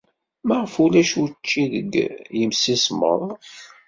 [0.47, 1.91] Maɣef ulac akk učči deg
[2.37, 3.23] yimsismeḍ?